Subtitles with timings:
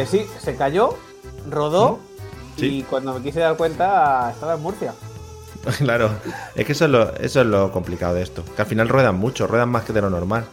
[0.00, 0.96] Pues sí, se cayó,
[1.48, 1.98] rodó
[2.56, 2.78] Sí.
[2.78, 4.94] y cuando me quise dar cuenta estaba en Murcia.
[5.78, 6.10] Claro,
[6.54, 8.42] es que eso es, lo, eso es lo complicado de esto.
[8.56, 10.46] Que al final ruedan mucho, ruedan más que de lo normal.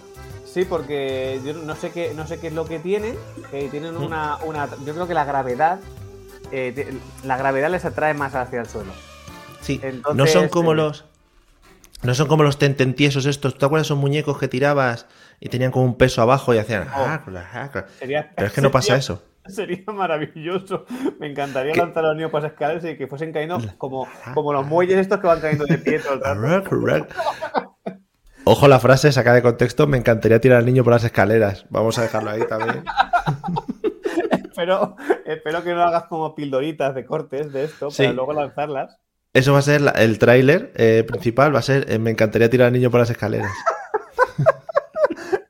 [0.45, 3.15] Sí, porque yo no sé qué, no sé qué es lo que tienen.
[3.51, 4.03] que tienen Mm.
[4.03, 4.67] una, una.
[4.85, 5.79] Yo creo que la gravedad.
[6.51, 8.91] eh, la gravedad les atrae más hacia el suelo.
[9.61, 11.05] Sí, no Entonces, son como eh, los.
[12.03, 13.57] No son como los tententiesos estos.
[13.57, 15.05] ¿Te acuerdas esos muñecos que tirabas
[15.39, 16.87] y tenían como un peso abajo y hacían.
[16.91, 17.87] "Ah, ah, cla"?
[17.99, 19.21] Sería, Pero es que no pasa eso.
[19.53, 20.85] Sería maravilloso.
[21.19, 21.79] Me encantaría ¿Qué?
[21.79, 24.97] lanzar a los niños por esas escaleras y que fuesen cayendo como, como los muelles
[24.97, 26.29] estos que van cayendo de pie todo el rato.
[26.39, 27.15] Arrac, arrac.
[28.45, 29.87] Ojo la frase sacada de contexto.
[29.87, 31.65] Me encantaría tirar al niño por las escaleras.
[31.69, 32.83] Vamos a dejarlo ahí también.
[34.31, 38.03] Espero, espero que no hagas como pildoritas de cortes de esto Sí.
[38.03, 38.97] para luego lanzarlas.
[39.33, 41.53] Eso va a ser la- el tráiler eh, principal.
[41.53, 43.51] Va a ser eh, Me encantaría tirar al niño por las escaleras.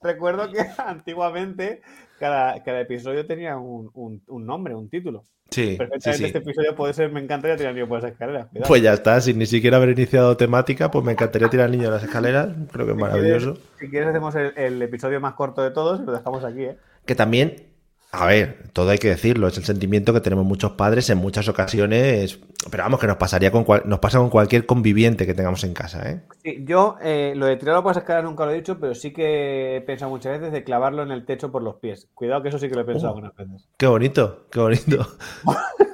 [0.07, 1.81] Recuerdo que antiguamente
[2.19, 5.23] cada, cada episodio tenía un, un- un nombre, un título.
[5.49, 6.25] Sí, Perfectamente sí.
[6.25, 8.47] este episodio puede ser Me encantaría tirar niño por las escaleras.
[8.47, 8.67] cuidado.
[8.67, 11.89] Pues ya está, sin ni siquiera haber iniciado temática, pues me encantaría tirar al niño
[11.89, 12.49] las escaleras.
[12.71, 13.53] Creo que es Si maravilloso.
[13.53, 16.63] quieres- Si quieres hacemos el, el episodio más corto de todos y lo dejamos aquí,
[16.63, 16.77] ¿eh?
[17.05, 17.66] Que también,
[18.11, 21.47] a ver, todo hay que decirlo, es el sentimiento que tenemos muchos padres en muchas
[21.49, 22.39] ocasiones,
[22.71, 25.73] pero vamos, que nos pasaría con cual- nos pasa con cualquier conviviente que tengamos en
[25.73, 26.21] casa, ¿eh?
[26.43, 29.11] Sí, yo eh, lo de tirarlo por las escaleras nunca lo he dicho, pero sí
[29.11, 32.07] que he pensado muchas veces de clavarlo en el techo por los pies.
[32.13, 33.15] Cuidado que eso sí que lo he pensado Oh.
[33.17, 33.67] algunas veces.
[33.77, 35.07] Qué bonito, qué bonito.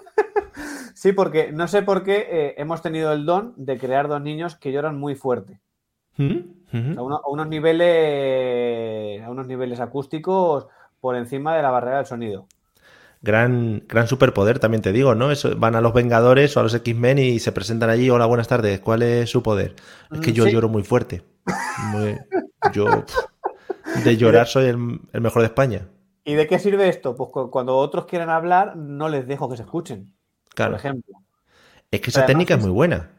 [0.96, 4.56] Sí, porque no sé por qué eh, hemos tenido el don de crear dos niños
[4.56, 5.60] que lloran muy fuerte.
[6.16, 6.38] ¿Mm?
[6.98, 10.68] A, uno- a unos niveles a unos niveles acústicos
[11.04, 12.48] por encima de la barrera del sonido.
[13.22, 15.32] Gran, gran superpoder, también te digo, ¿no?
[15.32, 18.48] Eso, van a los Vengadores o a los X-Men y se presentan allí, hola, buenas
[18.48, 19.76] tardes, ¿cuál es su poder?
[20.14, 20.52] Es que Mm, yo sí.
[20.54, 21.22] lloro muy fuerte.
[21.92, 22.18] Muy-
[22.74, 23.04] yo,
[24.06, 25.88] de llorar soy el, el mejor de España.
[26.24, 27.18] ¿Y de qué sirve esto?
[27.18, 30.14] Pues cu- cuando otros quieran hablar, no les dejo que se escuchen,
[30.56, 30.72] Claro.
[30.72, 31.16] por ejemplo.
[31.92, 33.10] Es que esa Además, técnica es muy buena.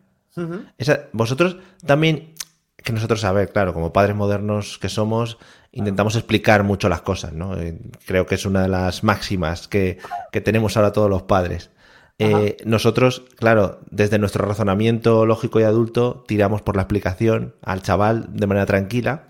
[0.79, 2.33] Esa- vosotros también,
[2.77, 5.39] que nosotros, a ver, claro, como padres modernos que somos,
[5.73, 7.59] intentamos explicar mucho las cosas, ¿no?
[7.59, 9.99] Eh, creo que es una de las máximas que,
[10.33, 11.71] que tenemos ahora todos los padres.
[12.19, 18.29] Eh, nosotros, claro, desde nuestro razonamiento lógico y adulto, tiramos por la explicación al chaval
[18.33, 19.25] de manera tranquila,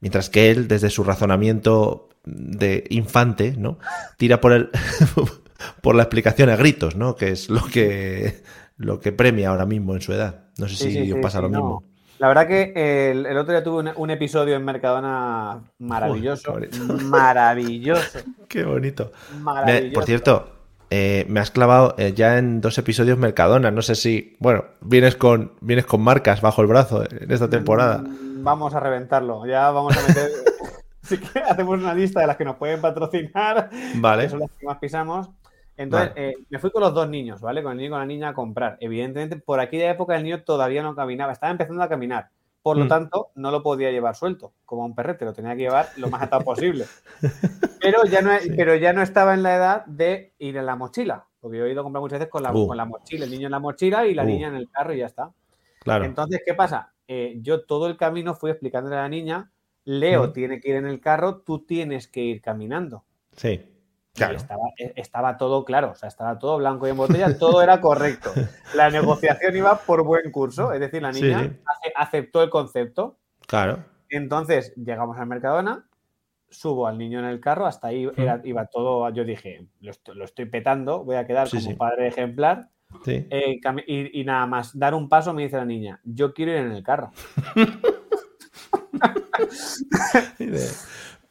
[0.00, 3.78] mientras que él, desde su razonamiento de infante, ¿no?
[4.18, 4.70] Tira por el
[5.82, 7.16] por la explicación a gritos, ¿no?
[7.16, 8.42] Que es lo que
[8.76, 10.46] lo que premia ahora mismo en su edad.
[10.58, 11.58] No sé Sí, si sí, os pasa sí, lo no.
[11.58, 11.91] mismo.
[12.22, 16.54] La verdad que el, el otro día tuve un, un episodio en Mercadona maravilloso.
[16.54, 16.68] Uy,
[17.06, 18.20] maravilloso.
[18.48, 19.10] Qué bonito.
[19.66, 20.48] Me- por cierto,
[20.88, 23.72] eh, me has clavado eh, ya en dos episodios Mercadona.
[23.72, 27.98] No sé si, bueno, vienes con vienes con marcas bajo el brazo en esta temporada.
[27.98, 29.44] Mm, Vamos a reventarlo.
[29.44, 30.30] Ya vamos a meter.
[31.02, 34.22] Así que hacemos una lista de las que nos pueden patrocinar, Vale.
[34.22, 35.28] que son las que más pisamos.
[35.82, 37.62] Entonces, eh, me fui con los dos niños, ¿vale?
[37.62, 38.76] Con el niño y con la niña a comprar.
[38.80, 42.28] Evidentemente, por aquella época el niño todavía no caminaba, estaba empezando a caminar.
[42.62, 42.88] Por lo Mm.
[42.88, 46.22] tanto, no lo podía llevar suelto, como un perrete, lo tenía que llevar lo más
[46.22, 46.84] atado posible.
[47.80, 51.26] Pero ya, no, pero ya no estaba en la edad de ir en la mochila,
[51.40, 52.68] porque yo he ido a comprar muchas veces con la, Uh.
[52.68, 54.26] con la mochila, el niño en la mochila y la Uh.
[54.26, 55.30] niña en el carro y ya está.
[55.80, 56.04] Claro.
[56.04, 56.92] Entonces, ¿qué pasa?
[57.08, 59.50] Eh, yo todo el camino fui explicándole a la niña,
[59.84, 60.32] Leo Ujú.
[60.32, 63.02] tiene que ir en el carro, tú tienes que ir caminando.
[63.32, 63.60] Sí.
[64.14, 64.36] Claro.
[64.36, 67.80] estaba, eh, estaba todo claro, o sea, estaba todo blanco y en botella, todo era
[67.80, 68.30] correcto.
[68.74, 71.56] La negociación iba por buen curso, es decir, la niña Sí, sí.
[71.64, 73.18] ace- aceptó el concepto.
[73.46, 73.84] Claro.
[74.10, 75.88] Entonces, llegamos al Mercadona,
[76.50, 80.06] subo al niño en el carro, hasta ahí era- iba todo, yo dije, lo, est-
[80.08, 81.74] lo estoy petando, voy a quedar Sí, como sí.
[81.76, 82.68] padre ejemplar.
[83.06, 86.58] Eh, y, y nada más, dar un paso me dice la niña, yo quiero ir
[86.58, 87.10] en el carro.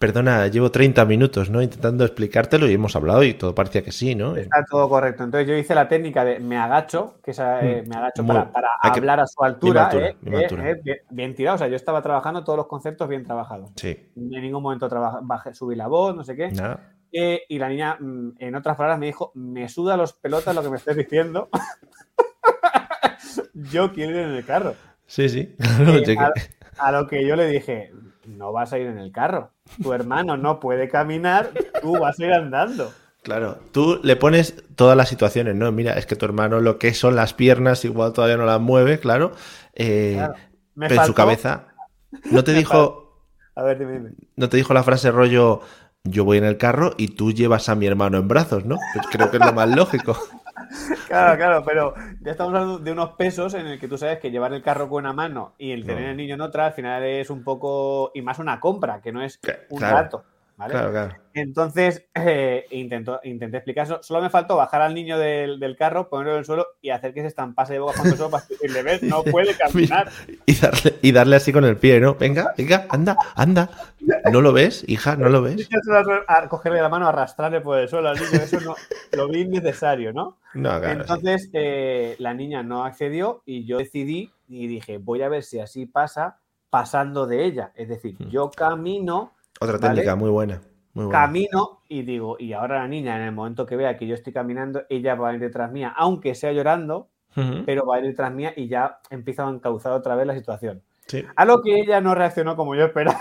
[0.01, 1.61] Perdona, llevo 30 minutos, ¿no?
[1.61, 4.35] Intentando explicártelo y hemos hablado y todo parecía que sí, ¿no?
[4.35, 5.23] Está todo correcto.
[5.23, 7.89] Entonces yo hice la técnica de me agacho, que esa, eh, Mm.
[7.89, 9.85] me agacho Muy- para, para hay que- hablar a su altura.
[9.85, 10.69] altura, eh, eh, altura.
[10.71, 11.53] eh, bien, bien tirado.
[11.55, 13.69] O sea, yo estaba trabajando todos los conceptos bien trabajados.
[13.75, 13.95] Sí.
[14.15, 16.49] En ningún momento traba- bajé, subí la voz, no sé qué.
[16.51, 16.79] Nada.
[17.11, 20.69] Y la niña, mm, en otras palabras, me dijo, me suda los pelotas lo que
[20.71, 21.47] me estés diciendo.
[23.53, 24.73] yo quiero ir en el carro.
[25.05, 25.55] Sí, sí.
[26.79, 27.91] A lo que yo le dije,
[28.25, 29.51] no vas a ir en el carro.
[29.81, 31.51] Tu hermano no puede caminar,
[31.81, 32.91] tú vas a ir andando.
[33.23, 35.71] Claro, tú le pones todas las situaciones, ¿no?
[35.71, 38.99] Mira, es que tu hermano lo que son las piernas igual todavía no las mueve,
[38.99, 39.31] claro.
[39.73, 40.33] Eh, Claro.
[40.73, 41.67] Me pero en su cabeza
[42.31, 43.25] no te dijo,
[43.55, 44.11] A ver, dime, dime.
[44.35, 45.61] no te dijo la frase rollo
[46.03, 48.77] yo voy en el carro y tú llevas a mi hermano en brazos, ¿no?
[48.93, 50.17] Pues creo que es lo más lógico.
[51.11, 54.31] Claro, claro, pero ya estamos hablando de unos pesos en el que tú sabes que
[54.31, 56.09] llevar el carro con una mano y el tener No.
[56.11, 59.21] el niño en otra, al final es un poco, y más una compra, que no
[59.23, 59.97] es un claro.
[59.97, 60.23] rato.
[60.61, 60.73] ¿Vale?
[60.73, 61.15] Claro, claro.
[61.33, 63.99] Entonces, eh, intentó, intenté explicar eso.
[64.03, 67.13] Solo me faltó bajar al niño del, del carro, ponerlo en el suelo y hacer
[67.13, 70.09] que se estampase de boca el suelo para decirle, ves, no puede caminar.
[70.45, 72.15] Y darle, y darle así con el pie, ¿no?
[72.15, 73.69] Venga, venga, anda, anda.
[74.31, 75.15] ¿No lo ves, hija?
[75.15, 75.67] ¿No lo ves?
[76.27, 78.75] a cogerle la mano, arrastrarle por el suelo al niño, eso no,
[79.13, 80.37] lo vi innecesario, ¿no?
[80.53, 80.85] No, claro.
[80.87, 80.91] sí.
[81.01, 85.59] Entonces, eh, la niña no accedió y yo decidí y dije, voy a ver si
[85.59, 86.37] así pasa
[86.69, 87.71] pasando de ella.
[87.75, 88.29] Es decir, Hmm.
[88.29, 89.95] yo camino, Otra ¿vale?
[89.95, 90.61] técnica muy buena.
[90.93, 91.19] Muy buena.
[91.21, 94.33] camino y digo, y ahora la niña, en el momento que vea que yo estoy
[94.33, 97.07] caminando, ella va a ir detrás mía, aunque sea llorando,
[97.65, 100.81] pero va a ir detrás mía y ya empieza a encauzar otra vez la situación.
[101.07, 101.23] Sí.
[101.35, 103.19] A lo que ella no reaccionó como yo esperaba.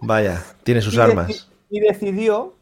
[0.00, 1.50] Vaya, tiene sus Y deci- armas.
[1.70, 2.54] Y decidió,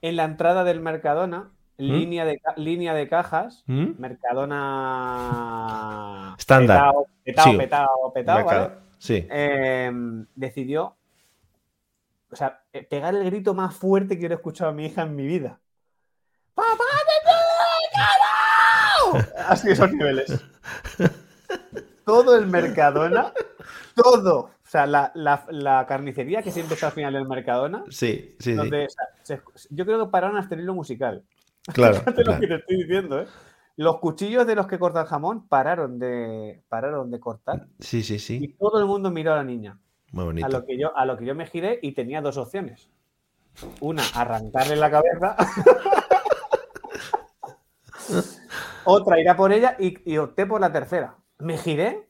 [0.00, 1.82] en la entrada del Mercadona, ¿Mm?
[1.82, 3.90] línea, de, línea de cajas, ¿Mm?
[4.96, 6.34] Mercadona.
[6.38, 6.78] Estándar.
[6.78, 7.56] Petao, petao, Sí.
[7.58, 8.68] petao, petao, Mercado.
[8.68, 8.74] ¿vale?
[8.98, 9.26] Sí.
[9.30, 9.92] Eh,
[10.34, 10.94] decidió.
[12.36, 15.00] O sea, eh, pegar el grito más fuerte que yo he escuchado a mi hija
[15.04, 15.58] en mi vida.
[16.54, 16.84] ¡Papá,
[17.24, 19.32] te carajo!
[19.48, 20.44] Así esos niveles.
[22.04, 23.32] Todo el Mercadona,
[23.94, 24.38] todo.
[24.40, 27.84] O sea, la, la- la carnicería que siempre está al final del Mercadona.
[27.88, 28.52] Sí, sí, sí.
[28.52, 31.24] donde, o sea, se- yo creo que pararon hasta el hilo musical.
[31.72, 31.94] Claro.
[32.00, 33.26] Fíjate lo que te estoy diciendo, ¿eh?
[33.76, 38.18] Los cuchillos de los que cortan jamón pararon de, pararon de cortar Sí, sí, y
[38.18, 38.56] sí.
[38.58, 39.78] todo el mundo miró a la niña.
[40.24, 42.88] Muy A lo, que yo, a lo que yo me giré y tenía dos opciones.
[43.80, 45.36] Una, arrancarle la cabeza.
[48.84, 51.16] Otra, ir a por ella y, y opté por la tercera.
[51.38, 52.08] Me giré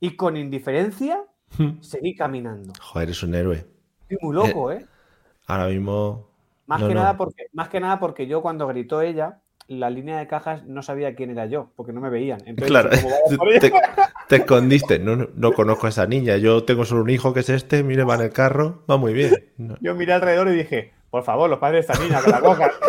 [0.00, 1.24] y con indiferencia
[1.80, 2.74] seguí caminando.
[2.78, 3.66] Joder, es un héroe.
[4.02, 4.84] Estoy muy loco, ¿eh?
[5.46, 6.28] Ahora mismo.
[6.66, 7.00] Más, No, que no.
[7.00, 10.82] Nada porque, más que nada porque yo cuando gritó ella, la línea de cajas no
[10.82, 12.40] sabía quién era yo, porque no me veían.
[12.46, 12.90] Entonces, Claro,
[13.60, 13.72] te,
[14.28, 14.98] te escondiste.
[14.98, 16.36] No, no, no conozco a esa niña.
[16.36, 17.82] Yo tengo solo un hijo que es este.
[17.82, 18.82] Mire, va en el carro.
[18.90, 19.32] Va muy bien.
[19.56, 19.76] No.
[19.80, 22.70] yo miré alrededor y dije, por favor, los padres de esta niña, que la cojan.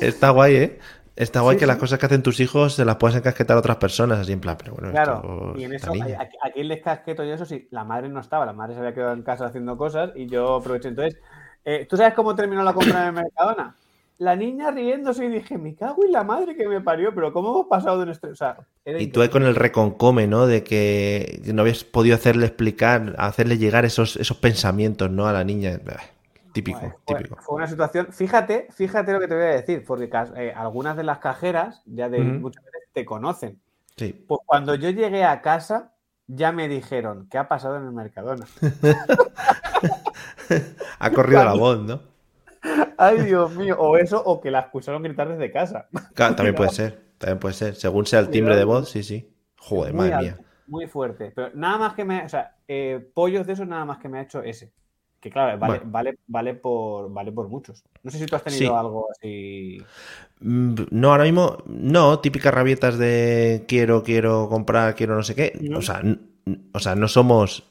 [0.00, 0.78] Está guay, ¿eh?
[1.14, 3.60] Está guay Sí, que las cosas que hacen tus hijos se las puedas encasquetar a
[3.60, 4.18] otras personas.
[4.20, 7.30] Así en plan, pero bueno, Claro, y en eso, a, a quién les casqueto y
[7.30, 10.12] eso sí, la madre no estaba, la madre se había quedado en casa haciendo cosas
[10.14, 10.88] y yo aproveché.
[10.88, 11.20] Entonces,
[11.64, 13.74] eh, ¿tú sabes cómo terminó la compra el Mercadona?
[14.18, 17.52] La niña riéndose y dije, me cago en la madre que me parió, pero ¿cómo
[17.52, 18.30] hemos pasado de nuestro...?
[18.30, 20.46] O sea, Y tú ahí con el reconcome, ¿no?
[20.46, 25.26] De que no habías podido hacerle explicar, hacerle llegar esos, esos pensamientos, ¿no?
[25.26, 25.80] A la niña.
[26.52, 27.36] Típico, Bueno, típico.
[27.40, 28.08] fue una situación.
[28.12, 32.10] Fíjate, fíjate lo que te voy a decir, porque eh, algunas de las cajeras ya
[32.10, 32.40] de Ujú.
[32.40, 33.58] muchas veces te conocen.
[33.96, 34.12] Sí.
[34.28, 35.92] Pues cuando yo llegué a casa,
[36.26, 38.46] ya me dijeron, ¿qué ha pasado en el Mercadona?
[40.98, 42.00] Ha corrido la voz, ¿no?
[42.98, 45.88] Ay, Dios mío, o eso, o que la escucharon gritar desde casa.
[46.14, 47.74] Claro, también puede ser, también puede ser.
[47.74, 49.32] Según sea el timbre de voz, sí, sí.
[49.56, 50.46] Joder, muy madre alto, mía.
[50.66, 51.32] muy fuerte.
[51.34, 52.24] Pero nada más que me.
[52.24, 54.72] O sea, eh, pollos de esos nada más que me ha hecho ese.
[55.20, 55.90] Que claro, vale, Bueno.
[55.92, 57.84] vale, vale, por, vale por muchos.
[58.02, 58.74] No sé si tú has tenido Sí.
[58.74, 59.78] algo así.
[60.40, 65.58] Mm, No, ahora mismo, no, típicas rabietas de quiero, quiero comprar, quiero no sé qué.
[65.60, 65.78] No.
[65.78, 66.02] O sea,
[66.72, 67.64] o sea, no somos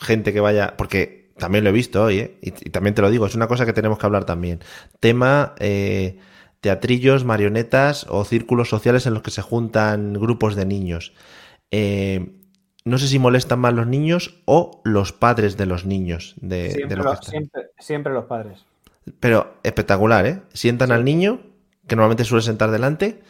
[0.00, 2.38] gente que vaya, porque también lo he visto hoy, ¿eh?
[2.40, 4.60] y, y también te lo digo, es una cosa que tenemos que hablar también.
[5.00, 6.18] Tema eh,
[6.60, 11.12] teatrillos, marionetas o círculos sociales en los que se juntan grupos de niños.
[11.72, 12.36] Eh,
[12.84, 16.70] no sé si molestan más los niños o los padres de los niños de, de
[16.70, 18.64] Siempre, los lo- siempre los padres.
[19.18, 20.42] Pero espectacular, ¿eh?
[20.52, 21.40] Sientan al niño,
[21.88, 23.22] que normalmente suele sentar delante,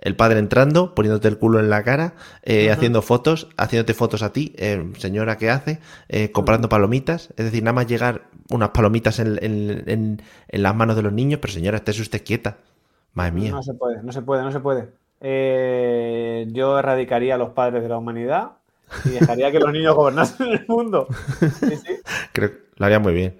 [0.00, 4.32] el padre entrando, poniéndote el culo en la cara, eh, haciendo fotos, haciéndote fotos a
[4.32, 5.80] ti, eh, señora, ¿qué hace?
[6.08, 10.74] Eh, comprando palomitas, es decir, nada más llegar unas palomitas en, en- en- en las
[10.76, 12.58] manos de los niños, pero señora, estés usted quieta.
[13.14, 13.50] Madre mía.
[13.50, 14.88] No se puede, no se puede, no se puede.
[15.20, 18.52] Eh, yo erradicaría a los padres de la humanidad
[19.04, 21.08] y dejaría que los niños gobernasen el mundo.
[21.60, 21.94] Sí, sí.
[22.32, 23.38] Creo que lo haría muy bien.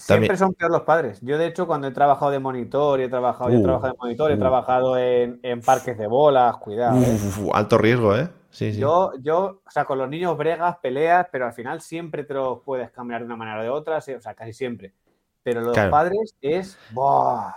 [0.00, 1.20] Siempre También- son peor los padres.
[1.20, 3.92] Yo, de hecho, cuando he trabajado de monitor y he trabajado, yo he Uh, trabajado
[3.92, 4.38] de monitor, he uh.
[4.38, 6.98] trabajado en, en parques de bolas, cuidado.
[7.00, 7.18] ¿eh?
[7.52, 8.28] Alto riesgo, ¿eh?
[8.50, 8.80] Sí, sí.
[8.80, 12.60] Yo, yo, o sea, con los niños bregas, peleas, pero al final siempre te los
[12.62, 14.94] puedes cambiar de una manera o de otra, sí, o sea, casi siempre.
[15.42, 15.90] Pero los Claro.
[15.90, 16.78] padres es.
[16.92, 17.52] ¡buah!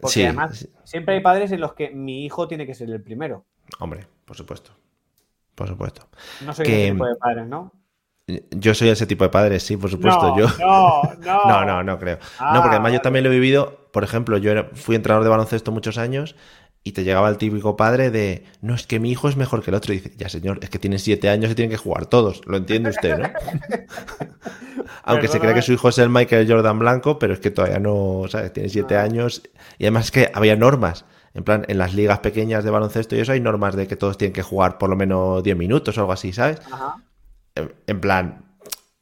[0.00, 3.02] Porque Sí, además, siempre hay padres en los que mi hijo tiene que ser el
[3.02, 3.44] primero.
[3.80, 4.70] Hombre, por supuesto.
[5.54, 6.06] Por supuesto.
[6.44, 7.72] No soy Que- ese tipo de padres, ¿no?
[8.50, 10.28] Yo soy ese tipo de padre, sí, por supuesto.
[10.28, 10.46] no, yo.
[10.58, 11.44] no, no.
[11.48, 12.18] No, no, no creo.
[12.38, 13.02] Ah, no, porque además yo vale.
[13.02, 13.88] también lo he vivido.
[13.92, 16.36] Por ejemplo, yo era- fui entrenador de baloncesto muchos años
[16.84, 19.70] y te llegaba el típico padre de no, es que mi hijo es mejor que
[19.70, 19.92] el otro.
[19.94, 22.42] Y dice, ya señor, es que tiene siete años y tienen que jugar todos.
[22.46, 23.28] Lo entiende usted, ¿no?
[25.04, 27.78] Aunque se cree que su hijo es el Michael Jordan blanco, pero es que todavía
[27.78, 28.52] no, ¿sabes?
[28.52, 29.00] Tiene siete No.
[29.00, 29.42] años.
[29.78, 31.04] Y además es que había normas.
[31.34, 34.18] En plan, en las ligas pequeñas de baloncesto y eso hay normas de que todos
[34.18, 36.60] tienen que jugar por lo menos 10 minutos o algo así, ¿sabes?
[36.72, 36.96] Ajá.
[37.86, 38.44] En, plan,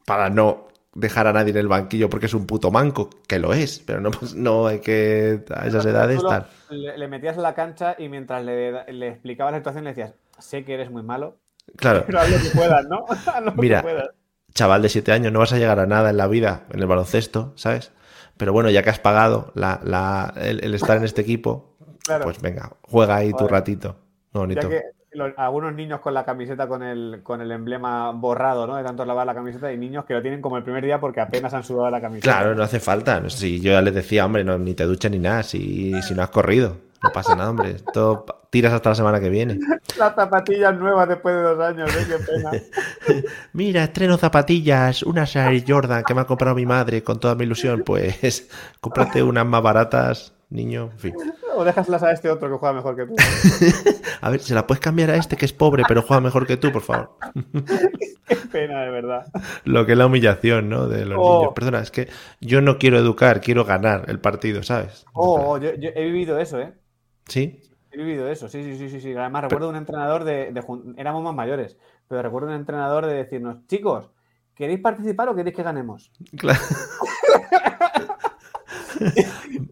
[0.04, 3.52] para no dejar a nadie en el banquillo porque es un puto manco, que lo
[3.52, 6.46] es, pero no, pues, no hay que a esas edades tal.
[6.70, 10.14] Le, le metías en la cancha y mientras le, le explicabas la situación le decías,
[10.38, 11.36] sé que eres muy malo,
[11.76, 13.04] Claro, pero haz lo que puedas, ¿no?
[13.26, 14.10] Haz lo que Mira, puedas.
[14.54, 16.86] chaval de 7 años, no vas a llegar a nada en la vida, en el
[16.86, 17.92] baloncesto, ¿sabes?
[18.36, 22.24] Pero bueno, ya que has pagado la, la- el, el estar en este equipo, Claro.
[22.24, 23.96] pues venga, juega ahí tu ratito.
[24.32, 24.62] Bonito.
[24.62, 24.82] Ya que
[25.16, 28.76] los- algunos niños con la camiseta con el, con el emblema borrado, ¿no?
[28.76, 31.20] De tanto lavar la camiseta y niños que lo tienen como el primer día porque
[31.20, 32.30] apenas han sudado la camiseta.
[32.32, 33.20] Claro, no hace falta.
[33.20, 36.00] No sé, Si yo ya les decía, hombre, no, ni te duches ni nada, si,
[36.02, 36.76] si no has corrido.
[37.02, 37.70] No pasa nada, hombre.
[37.72, 39.58] Esto tiras hasta la semana que viene.
[39.98, 42.06] Las zapatillas nuevas después de dos años, ¿eh?
[42.08, 42.24] Qué
[43.12, 43.22] pena.
[43.52, 47.44] Mira, estreno zapatillas, unas Air Jordan que me ha comprado mi madre con toda mi
[47.44, 47.82] ilusión.
[47.84, 48.48] Pues
[48.80, 50.90] cómprate unas más baratas, niño.
[50.92, 51.14] En fin.
[51.56, 53.14] O déjaselas a este otro que juega mejor que tú.
[54.20, 56.56] A ver, ¿se la puedes cambiar a este que es pobre pero juega mejor que
[56.56, 57.16] tú, por favor?
[58.26, 59.26] Qué pena, de verdad.
[59.64, 60.86] Lo que es la humillación, ¿no?
[60.88, 61.38] De los Oh.
[61.38, 61.52] niños.
[61.54, 62.08] Perdona, es que
[62.40, 65.06] yo no quiero educar, quiero ganar el partido, ¿sabes?
[65.14, 66.74] Oh, oh, yo, yo he vivido eso, ¿eh?
[67.26, 67.62] ¿Sí?
[67.90, 69.14] He vivido eso, sí, sí, sí, sí.
[69.14, 70.62] Además, recuerdo un entrenador de, de
[70.96, 74.10] Éramos más mayores, pero recuerdo un entrenador de decirnos, chicos,
[74.54, 76.10] ¿queréis participar o queréis que ganemos?
[76.36, 76.60] Claro.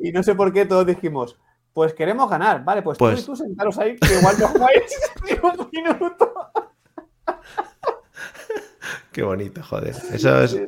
[0.01, 1.39] Y no sé por qué todos dijimos,
[1.75, 4.83] pues queremos ganar, vale, pues, Pues- tú y tú sentaros ahí, que igual no jugáis
[5.25, 6.33] ni un minuto.
[9.13, 9.95] Qué bonito, joder.
[10.13, 10.59] Eso es.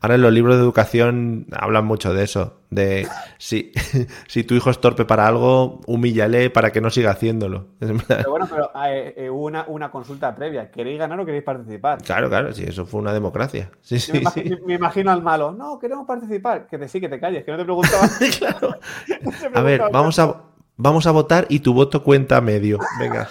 [0.00, 2.58] Ahora en los libros de educación hablan mucho de eso.
[2.70, 3.06] De
[3.38, 3.72] si,
[4.28, 7.66] si tu hijo es torpe para algo, humíllale para que no siga haciéndolo.
[7.78, 10.70] Pero bueno, pero eh, eh, hubo una, una consulta previa.
[10.70, 12.02] ¿Queréis ganar o queréis participar?
[12.02, 13.70] Claro, claro, sí, eso fue una democracia.
[13.80, 14.54] Sí, me, sí.
[14.68, 15.52] imagino al malo.
[15.52, 16.66] No, queremos participar.
[16.66, 18.08] Que te sí, que te calles, que no te preguntaba.
[18.38, 18.76] Claro.
[19.22, 20.42] no te A ver, vamos a,
[20.76, 22.78] vamos a votar y tu voto cuenta medio.
[22.98, 23.28] Venga.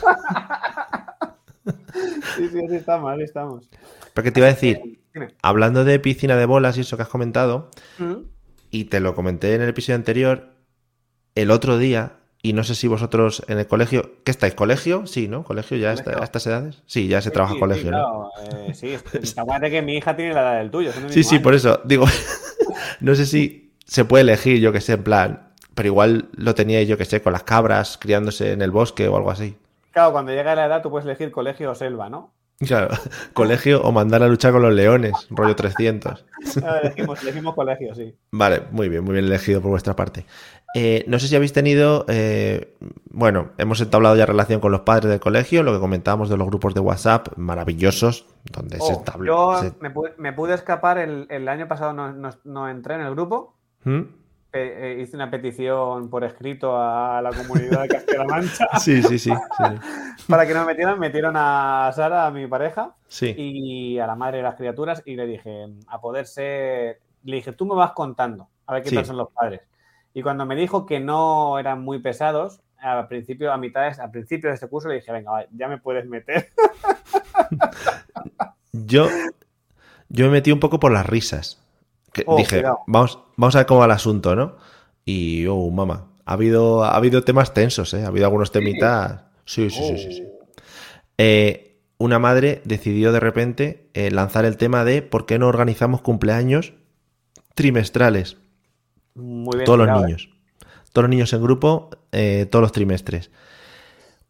[2.35, 3.69] Sí, sí, así estamos, así estamos.
[4.13, 5.27] Porque te iba a decir, Dime.
[5.41, 7.69] hablando de piscina de bolas y eso que has comentado,
[8.69, 10.49] y te lo comenté en el episodio anterior,
[11.35, 14.55] el otro día, y no sé si vosotros en el colegio, ¿qué estáis?
[14.55, 15.05] ¿Colegio?
[15.05, 15.43] Sí, ¿no?
[15.43, 16.81] ¿Colegio ya está- a estas edades?
[16.87, 17.97] Sí, ya se Sí, trabaja sí, colegio, sí, ¿no?
[17.97, 18.29] claro,
[18.69, 18.95] eh, sí,
[19.37, 20.91] acuérdate que mi hija tiene la edad del tuyo.
[21.09, 21.81] Sí, sí, por eso.
[21.85, 22.05] Digo,
[23.01, 26.87] no sé si se puede elegir, yo que sé, en plan, pero igual lo teníais,
[26.87, 29.55] yo que sé, con las cabras criándose en el bosque o algo así.
[29.91, 32.33] Claro, cuando llega la edad tú puedes elegir colegio o selva, ¿no?
[32.59, 32.89] Claro,
[33.33, 36.25] colegio o mandar a luchar con los leones, rollo 300.
[36.63, 38.15] Ah, Elegimos, elegimos colegio, sí.
[38.31, 40.25] Vale, muy bien, muy bien elegido por vuestra parte.
[40.73, 42.75] Eh, no sé si habéis tenido, eh,
[43.09, 46.47] bueno, hemos entablado ya relación con los padres del colegio, lo que comentábamos de los
[46.47, 50.97] grupos de WhatsApp, maravillosos, donde se Oh, establ- yo se- me pude, me pude escapar
[50.99, 53.57] el, el año pasado, no, no- no entré en el grupo.
[53.83, 54.01] ¿Mm?
[54.51, 59.17] Pe- eh, hice una petición por escrito a la comunidad de Castilla-La Mancha Sí, sí,
[59.17, 59.31] sí,
[60.29, 60.99] para que no me metieran.
[60.99, 63.33] Metieron a Sara, a mi pareja, Sí.
[63.37, 67.53] y a la madre de las criaturas y le dije, a poder ser, le dije,
[67.53, 68.95] tú me vas contando, a ver qué Sí.
[68.95, 69.61] tal son los padres.
[70.13, 74.49] Y cuando me dijo que no eran muy pesados, al principio, a mitad, al principio
[74.49, 76.49] de este curso le dije, venga, ya me puedes meter.
[78.73, 79.07] Yo,
[80.09, 81.60] yo me metí un poco por las risas.
[82.13, 82.79] Que Oh, dije, cuidado.
[82.87, 84.57] vamos, vamos a ver cómo va el asunto, ¿no?
[85.05, 88.03] Y, oh, mamá, ha habido, ha habido temas tensos, ¿eh?
[88.03, 89.23] Ha habido algunos temitas.
[89.45, 90.13] Sí, sí, sí, sí.
[90.13, 90.23] sí.
[91.17, 96.01] Eh, una madre decidió de repente eh, lanzar el tema de por qué no organizamos
[96.01, 96.73] cumpleaños
[97.53, 98.37] trimestrales.
[99.13, 99.65] Muy bien.
[99.65, 100.29] Todos los niños.
[100.93, 103.31] Todos los niños en grupo, eh, todos los trimestres.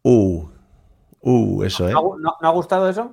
[0.02, 0.44] Uh,
[1.20, 1.92] uh, eso, ¿eh?
[1.92, 3.12] ¿No, ha- no- no ha gustado eso?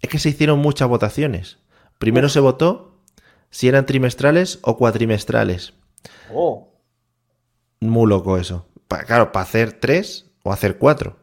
[0.00, 1.58] Es que se hicieron muchas votaciones.
[1.98, 2.89] Primero se votó
[3.50, 5.74] si eran trimestrales o cuatrimestrales.
[6.32, 6.68] Oh,
[7.80, 8.66] Muy loco eso.
[8.88, 11.16] Pa- claro, para hacer tres o hacer cuatro.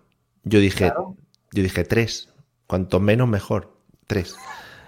[0.44, 1.16] Yo dije, Claro.
[1.52, 2.30] yo dije tres.
[2.68, 3.74] Cuanto menos mejor.
[4.08, 4.36] Tres.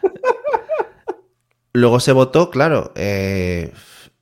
[1.73, 3.71] Luego se votó, claro, eh,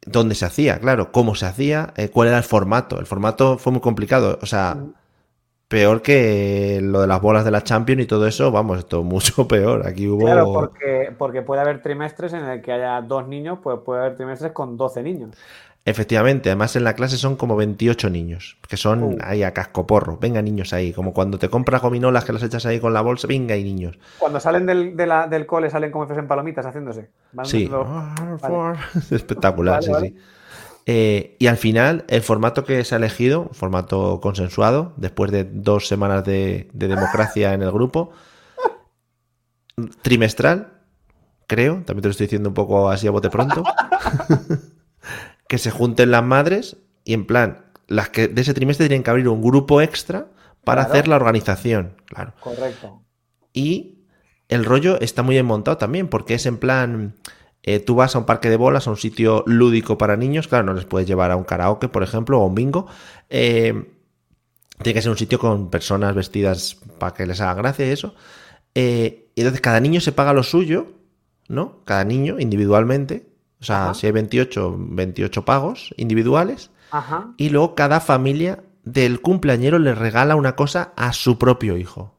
[0.06, 3.00] dónde se hacía, claro, cómo se hacía, eh, cuál era el formato.
[3.00, 4.38] El formato fue muy complicado.
[4.42, 4.78] O sea,
[5.68, 9.48] peor que lo de las bolas de la Champions y todo eso, vamos, esto mucho
[9.48, 9.86] peor.
[9.88, 10.26] Aquí hubo.
[10.26, 14.16] claro, porque, porque puede haber trimestres en el que haya dos niños, pues puede haber
[14.16, 15.36] trimestres con 12 niños.
[15.86, 19.18] Efectivamente, además en la clase son como 28 niños, que son Uh.
[19.24, 20.18] ahí a cascoporro.
[20.18, 23.26] Venga, niños ahí, como cuando te compras gominolas que las echas ahí con la bolsa,
[23.26, 23.98] venga, hay niños.
[24.20, 27.10] Cuando salen del, de la- del cole salen como fuesen palomitas haciéndose.
[27.32, 28.76] Van Sí, haciendo-
[29.16, 30.08] espectacular, Vale, sí, vale.
[30.10, 30.16] sí.
[30.90, 35.86] Eh, y al final, el formato que se ha elegido, formato consensuado, después de dos
[35.88, 38.12] semanas de, de democracia en el grupo,
[40.02, 40.74] trimestral,
[41.46, 43.64] creo, también te lo estoy diciendo un poco así a bote pronto,
[45.48, 49.10] que se junten las madres y en plan, las que de ese trimestre tienen que
[49.10, 50.28] abrir un grupo extra
[50.64, 50.94] para Claro.
[50.94, 52.34] hacer la organización, claro.
[52.40, 53.02] Correcto.
[53.54, 54.00] Y
[54.50, 57.16] el rollo está muy bien montado también, porque es en plan,
[57.64, 60.66] eh, tú vas a un parque de bolas, a un sitio lúdico para niños, claro,
[60.66, 62.88] no les puedes llevar a un karaoke, por ejemplo, o a un bingo.
[63.30, 63.92] eh,
[64.84, 68.14] tiene que ser un sitio con personas vestidas para que les haga gracia y eso.
[68.76, 70.88] Eh, y entonces cada niño se paga lo suyo,
[71.48, 71.80] ¿no?
[71.84, 73.28] Cada niño individualmente.
[73.60, 73.94] O sea, Ajá.
[73.96, 76.70] si hay 28, 28 pagos individuales.
[76.92, 77.34] Ajá.
[77.38, 82.14] Y luego cada familia del cumpleañero le regala una cosa a su propio hijo.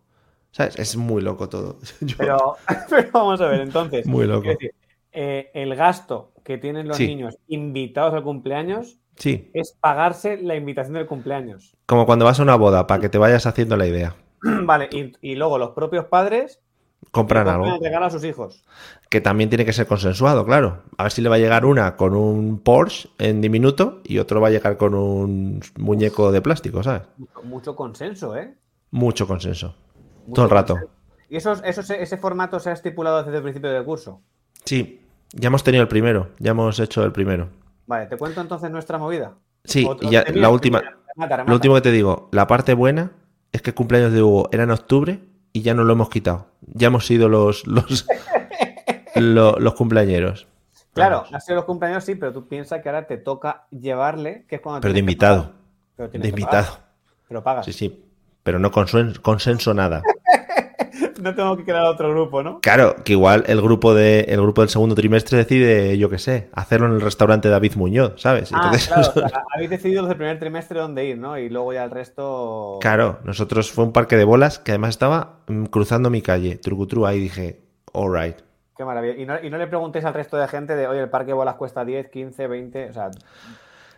[0.51, 0.77] ¿Sabes?
[0.81, 1.79] Es muy loco todo.
[2.01, 2.57] Yo- Pero,
[2.91, 4.05] pero vamos a ver, entonces.
[4.05, 4.49] Muy loco.
[4.49, 4.75] decir,
[5.13, 7.07] eh, el gasto que tienen los Sí.
[7.07, 11.77] niños invitados al cumpleaños Sí, es pagarse la invitación del cumpleaños.
[11.87, 14.15] como cuando vas a una boda, para que te vayas haciendo la idea.
[14.43, 16.61] Vale, y, y luego los propios padres
[17.11, 17.79] Compran algo.
[17.81, 18.65] regalo a sus hijos.
[19.09, 20.83] Que también tiene que ser consensuado, claro.
[20.99, 24.41] A ver si le va a llegar una con un Porsche en diminuto y otro
[24.41, 27.03] va a llegar con un muñeco de plástico, ¿sabes?
[27.17, 28.55] Mucho, mucho consenso, ¿eh?
[28.91, 29.75] Mucho consenso.
[30.27, 30.75] Mucho Todo el rato.
[30.75, 30.95] consenso.
[31.31, 34.21] ¿Y eso, eso, se- ese formato se ha estipulado desde el principio del curso?
[34.69, 35.01] Sí,
[35.33, 37.49] ya hemos tenido el primero, ya hemos hecho el primero.
[37.87, 39.33] Vale, ¿te cuento entonces nuestra movida?
[39.65, 41.45] Sí, y ya la última, remata, remata.
[41.45, 43.13] lo último que te digo, la parte buena
[43.51, 45.21] es que el cumpleaños de Hugo era en octubre
[45.55, 46.49] y ya nos lo hemos quitado.
[46.61, 48.07] Ya hemos sido los los,
[49.15, 50.47] lo- los cumpleañeros.
[50.93, 51.35] Claro, Vamos.
[51.35, 54.61] ha sido los cumpleaños, sí, pero tú piensas que ahora te toca llevarle, que es
[54.61, 55.53] cuando Pero de invitado.
[55.97, 56.67] Pero De invitado.
[56.67, 56.89] pagar,
[57.27, 57.65] pero pagas.
[57.67, 58.05] Sí, sí.
[58.43, 60.03] Pero no consuen- consenso nada.
[61.19, 62.61] No tengo que crear otro grupo, ¿no?
[62.61, 66.49] Claro, que igual el grupo de el grupo del segundo trimestre decide, yo qué sé,
[66.53, 68.51] hacerlo en el restaurante David Muñoz, ¿sabes?
[68.53, 71.37] Ah, Entonces, claro, o sea, habéis decidido los del primer trimestre dónde ir, ¿no?
[71.39, 72.79] Y luego ya el resto.
[72.81, 77.05] claro, nosotros fue un parque de bolas que además estaba mm, cruzando mi calle, trucutru,
[77.07, 77.61] ahí dije,
[77.93, 78.37] alright.
[78.77, 79.17] Qué maravilla.
[79.21, 81.35] Y no, y no le preguntéis al resto de gente de, oye, el parque de
[81.35, 82.91] bolas cuesta 10, 15, 20.
[82.91, 83.11] O sea,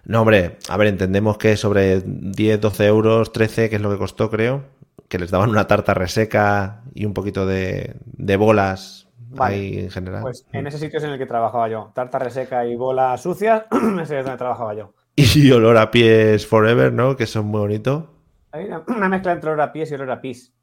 [0.05, 3.99] No, hombre, a ver, entendemos que sobre 10, 12 euros, 13, que es lo que
[3.99, 4.63] costó, creo,
[5.11, 9.55] que les daban una tarta reseca y un poquito de, de bolas Vale.
[9.55, 10.23] ahí en general.
[10.23, 11.91] pues en ese sitio es en el que trabajaba yo.
[11.95, 13.65] Tarta reseca y bolas sucias,
[14.01, 14.95] ese es donde trabajaba yo.
[15.17, 17.17] Y olor a pies forever, ¿no?
[17.17, 18.05] Que son muy bonitos.
[18.53, 20.55] Hay una, una mezcla entre olor a pies y olor a pis.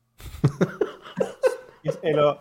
[2.01, 2.39] El, o-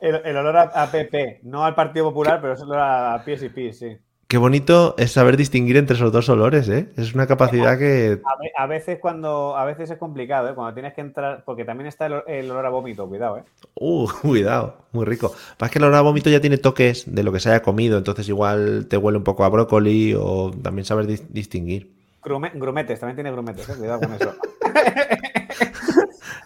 [0.00, 3.42] el- el olor a, a PP, no al Partido Popular, pero es olor a pies
[3.42, 3.96] y pis, sí.
[4.28, 6.88] Qué bonito es saber distinguir entre esos dos olores, ¿eh?
[6.96, 8.20] Es una capacidad que...
[8.24, 10.54] A, ve- a veces cuando a veces es complicado, ¿eh?
[10.56, 13.44] Cuando tienes que entrar, porque también está el, olor a vómito, cuidado, ¿eh?
[13.76, 15.32] Uh, cuidado, muy rico.
[15.56, 17.98] Pasa que el olor a vómito ya tiene toques de lo que se haya comido,
[17.98, 21.92] entonces igual te huele un poco a brócoli o también saber dis- distinguir.
[22.20, 23.74] Grume- grumetes, también tiene grumetes, ¿eh?
[23.78, 24.34] Cuidado con eso.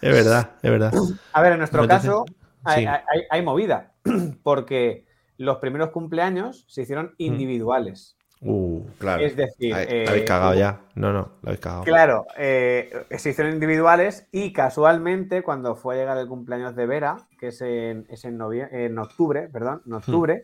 [0.01, 0.93] Es verdad, es verdad.
[1.33, 2.25] A ver, en nuestro Entonces, caso
[2.63, 2.87] hay, sí.
[2.87, 3.91] hay- hay movida,
[4.43, 5.05] porque
[5.41, 8.15] los primeros cumpleaños se hicieron individuales.
[8.43, 9.23] Uh, claro.
[9.23, 10.81] Es decir, Ahí- eh, lo habéis cagado ya.
[10.95, 11.83] No, no, lo habéis cagado.
[11.83, 17.17] Claro, eh, se hicieron individuales y casualmente cuando fue a llegar el cumpleaños de Vera,
[17.39, 18.39] que es en, es en,
[18.71, 20.41] en octubre, perdón, en octubre,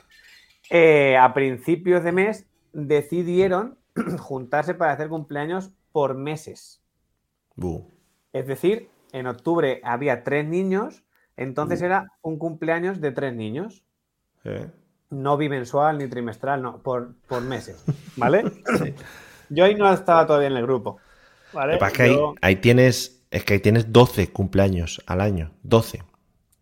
[0.69, 3.77] eh, a principios de mes decidieron
[4.19, 6.81] juntarse para hacer cumpleaños por meses.
[7.55, 7.81] Uh,
[8.31, 11.03] Es decir, en octubre había tres niños,
[11.36, 11.86] entonces Uh.
[11.86, 13.83] era un cumpleaños de tres niños.
[15.10, 17.84] No bimensual ni trimestral, no, por, por meses.
[18.17, 18.43] ¿Vale?
[19.50, 20.98] Yo ahí no estaba todavía en el grupo.
[21.54, 21.74] ¿vale?
[21.74, 25.02] Lo que pasa es que ahí, Yo- ahí tienes, es que ahí tienes 12 cumpleaños
[25.06, 25.52] al año.
[25.63, 26.04] 12.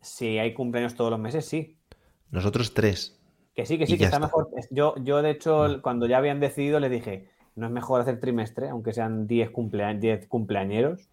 [0.02, 1.80] Si hay cumpleaños todos los meses, sí.
[2.30, 3.20] Nosotros tres.
[3.56, 4.28] Que sí, que Y sí, que está está.
[4.28, 4.50] mejor.
[4.70, 8.20] Yo, yo, de hecho, el- cuando ya habían decidido, les dije, no es mejor hacer
[8.20, 11.10] trimestre, aunque sean 10 cumplea 10 cumpleañeros.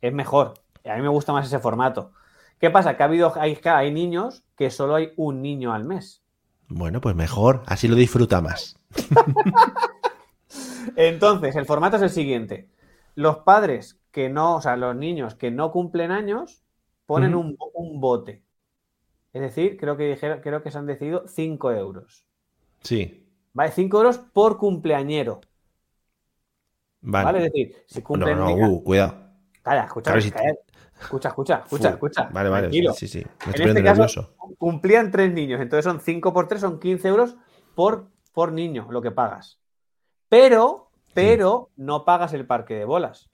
[0.00, 0.54] Es mejor.
[0.84, 2.10] A mí me gusta más ese formato.
[2.58, 2.96] ¿Qué pasa?
[2.96, 6.22] Que ha habido, hay, hay niños que solo hay un niño al mes.
[6.68, 8.76] Bueno, pues mejor, así lo disfruta más.
[10.96, 12.68] Entonces, el formato es el siguiente.
[13.14, 16.62] Los padres que no, o sea, los niños que no cumplen años,
[17.06, 18.42] ponen un, un bote.
[19.32, 22.24] Es decir, creo que dijeron, creo que se han decidido 5 euros.
[22.82, 23.70] Sí, ¿Vale?
[23.72, 25.40] 5 euros por cumpleañero.
[27.02, 27.24] vale.
[27.24, 27.38] ¿Vale?
[27.38, 28.34] Es decir, si no, cumplen.
[28.34, 29.14] no, venga, uh, cuidado.
[29.62, 30.54] calla, escucha, claro, si- calla.
[31.04, 32.28] Escucha, escucha, escucha, escucha.
[32.32, 32.92] Vale, vale, tranquilo.
[32.92, 33.18] sí, sí.
[33.18, 34.56] Me estoy En este poniendo caso, nervioso.
[34.58, 37.36] cumplían tres niños, entonces son 5 por 3, son 15 euros
[37.74, 39.58] por, por niño lo que pagas.
[40.28, 43.28] Pero, pero no pagas el parque de bolas.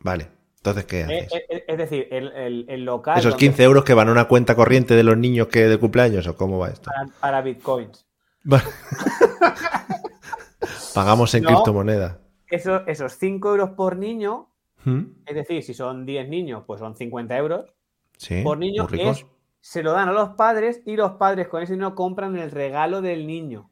[0.00, 1.32] Vale, entonces, ¿qué Eh, haces?
[1.34, 4.12] eh, eh, es decir, el, el- el local ¿Esos donde- 15 euros que van a
[4.12, 6.90] una cuenta corriente de los niños que de cumpleaños o cómo va esto?
[6.90, 8.06] para, para bitcoins.
[8.42, 8.64] Vale.
[10.94, 11.48] Pagamos en No.
[11.48, 12.20] criptomoneda.
[12.48, 14.53] Eso- esos 5 euros por niño,
[14.84, 15.22] ¿Mm?
[15.26, 17.72] es decir, si son 10 niños, pues son 50 euros.
[18.18, 19.26] Sí, por niño es-
[19.60, 23.00] Se lo dan a los padres y los padres con ese dinero compran el regalo
[23.00, 23.70] del niño.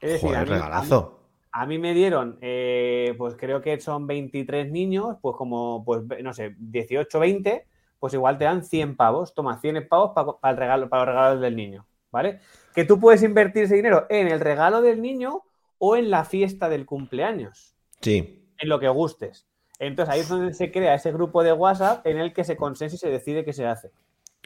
[0.00, 1.20] Es decir, a mí- regalazo.
[1.52, 6.32] A mí me dieron, eh, pues creo que son 23 niños, pues como, pues no
[6.32, 7.66] sé, 18, 20,
[8.00, 9.34] pues igual te dan 100 pavos.
[9.34, 12.40] Toma, 100 pavos para, el regalo, para los regalos del niño, ¿vale?
[12.74, 15.42] Que tú puedes invertir ese dinero en el regalo del niño
[15.78, 19.46] o en la fiesta del cumpleaños, Sí, en lo que gustes.
[19.82, 22.94] Entonces ahí es donde se crea ese grupo de WhatsApp en el que se consensa
[22.94, 23.90] y se decide qué se hace.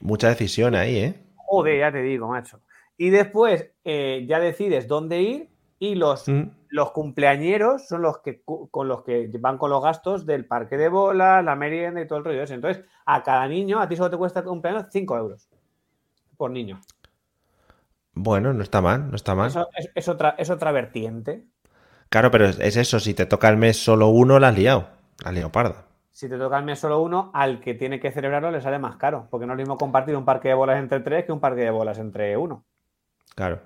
[0.00, 1.22] mucha decisión ahí, ¿eh?
[1.34, 2.62] Joder, ya te digo, macho.
[2.96, 6.44] Y después eh, ya decides dónde ir y los ¿Mm?
[6.70, 10.88] los cumpleañeros son los que con los que van con los gastos del parque de
[10.88, 12.54] bolas, la merienda y todo el rollo ese.
[12.54, 15.50] Entonces, a cada niño, a ti solo te cuesta el cumpleaños 5 euros
[16.38, 16.80] por niño.
[18.14, 19.48] Bueno, no está mal, no está mal.
[19.48, 21.44] Eso es, es otra, es otra vertiente.
[22.08, 24.95] Claro, pero es, es eso, si te toca el mes solo uno, la has liado.
[25.22, 25.84] La has liado parda.
[26.10, 28.96] Si te toca al mes solo uno, al que tiene que celebrarlo le sale más
[28.96, 29.28] caro.
[29.30, 31.60] Porque no es lo mismo compartir un parque de bolas entre tres que un parque
[31.62, 32.64] de bolas entre uno.
[33.34, 33.60] Claro.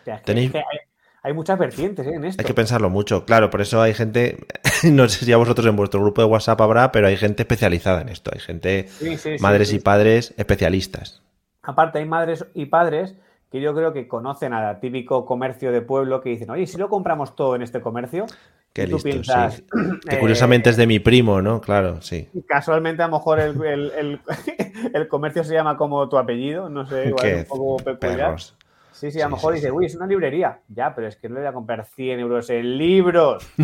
[0.00, 0.78] O sea, es que- Tenéis- es que hay,
[1.22, 2.14] hay muchas vertientes ¿eh?
[2.14, 2.40] en esto.
[2.40, 4.46] Hay que pensarlo mucho, claro, por eso hay gente,
[4.84, 8.00] no sé si a vosotros en vuestro grupo de WhatsApp habrá, pero hay gente especializada
[8.02, 9.76] en esto, hay gente, Sí, sí, sí, madres sí.
[9.76, 11.22] y padres especialistas.
[11.62, 13.16] Aparte, hay madres y padres
[13.50, 16.88] que yo creo que conocen al típico comercio de pueblo que dicen, oye, si lo
[16.88, 18.26] compramos todo en este comercio,
[18.72, 19.64] Qué listo, piensas, sí.
[20.08, 21.60] Que eh, curiosamente es de mi primo, ¿no?
[21.60, 22.28] Claro, sí.
[22.46, 24.20] casualmente a lo mejor el, el- el-
[24.94, 28.16] el comercio se llama como tu apellido, no sé, igual es un poco peculiar.
[28.28, 28.56] perros.
[28.92, 30.60] Sí, sí, a lo Sí, mejor sí, dice, uy, es una librería.
[30.68, 33.46] Ya, pero es que no le voy a comprar 100 euros en libros.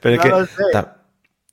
[0.00, 0.98] Pero es que ta-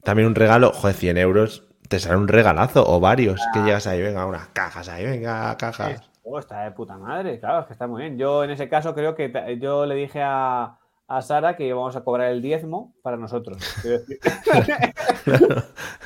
[0.04, 3.52] también un regalo, joder, 100 euros, te sale un regalazo o varios, Ah.
[3.54, 6.02] que llegas ahí, venga, unas cajas ahí, venga, cajas.
[6.28, 8.18] Oh, está de puta madre, claro, es que está muy bien.
[8.18, 12.04] Yo en ese caso creo que yo le dije a, a Sara que íbamos a
[12.04, 13.60] cobrar el diezmo para nosotros.
[13.84, 14.20] Decir,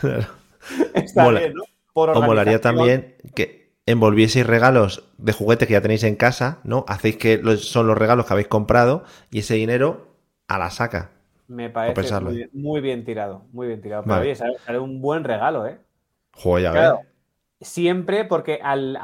[0.01, 0.25] Claro.
[0.93, 1.63] está Mola- bien, ¿no?
[1.93, 6.85] Por O molaría también que envolvieseis regalos de juguete que ya tenéis en casa, ¿no?
[6.87, 10.15] Hacéis que los- son los regalos que habéis comprado y ese dinero
[10.47, 11.11] a la saca.
[11.47, 14.03] Me parece muy, bien- muy bien tirado, muy bien tirado.
[14.03, 14.25] Pero Vale.
[14.27, 15.79] oye, sale, sale un buen regalo, ¿eh?
[16.33, 16.97] Joder, ya Claro.
[16.97, 17.07] ves.
[17.61, 18.97] Siempre porque al,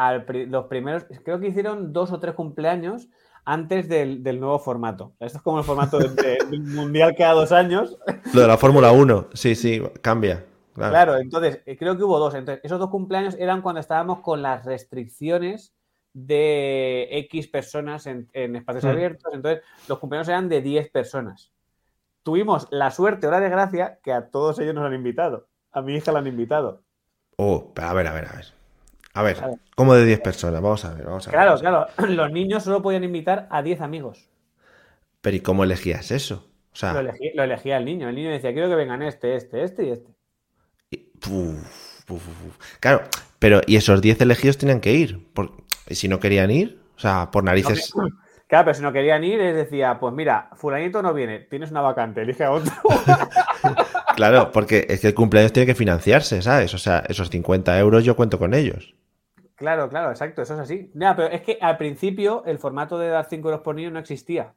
[0.47, 3.09] los primeros, creo que hicieron dos o tres cumpleaños
[3.43, 5.13] antes del, del nuevo formato.
[5.19, 7.97] Esto es como el formato de- de- del mundial cada dos años.
[8.33, 10.45] Lo de la Fórmula 1, sí, sí, cambia.
[10.73, 10.91] Claro.
[10.91, 12.33] Claro, entonces eh, creo que hubo dos.
[12.33, 15.73] Entonces, esos dos cumpleaños eran cuando estábamos con las restricciones
[16.13, 18.87] de X personas en, en espacios Mm.
[18.89, 19.33] abiertos.
[19.33, 21.51] Entonces, los cumpleaños eran de 10 personas.
[22.23, 25.47] Tuvimos la suerte o la desgracia que a todos ellos nos han invitado.
[25.71, 26.81] A mi hija la han invitado.
[27.37, 28.45] Oh, pero a ver, a ver, a ver.
[29.13, 29.59] A ver, Claro.
[29.75, 30.61] ¿cómo de 10 personas?
[30.61, 31.35] Vamos a ver, vamos a ver.
[31.37, 31.61] Claro, a ver.
[31.61, 31.87] claro.
[32.15, 34.29] Los niños solo podían invitar a 10 amigos.
[35.21, 36.47] Pero ¿y cómo elegías eso?
[36.73, 38.09] O sea, Lo, elegí- lo elegía el niño.
[38.09, 40.11] El niño decía, quiero que vengan este, este, este y este.
[40.91, 42.21] y- puf, puf.
[42.79, 43.03] claro,
[43.39, 45.25] pero ¿y esos 10 elegidos tenían que ir?
[45.33, 45.51] Por-
[45.87, 46.81] ¿Y si no querían ir?
[46.97, 47.93] O sea, por narices.
[48.47, 51.81] Claro, pero si no querían ir, les decía, pues mira, fulanito no viene, tienes una
[51.81, 52.71] vacante, elige a otro.
[54.15, 56.73] Claro, porque es que el cumpleaños tiene que financiarse, ¿sabes?
[56.73, 58.93] O sea, esos 50 euros yo cuento con ellos.
[59.55, 60.91] Claro, claro, exacto, eso es así.
[60.93, 63.99] Ya, pero es que al principio el formato de dar 5 euros por niño no
[63.99, 64.53] existía.